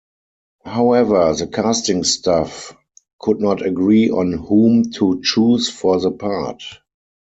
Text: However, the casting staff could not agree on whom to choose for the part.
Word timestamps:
However, 0.65 1.31
the 1.35 1.45
casting 1.45 2.03
staff 2.05 2.75
could 3.19 3.39
not 3.39 3.63
agree 3.63 4.09
on 4.09 4.33
whom 4.33 4.89
to 4.93 5.21
choose 5.23 5.69
for 5.69 5.99
the 5.99 6.09
part. 6.09 6.63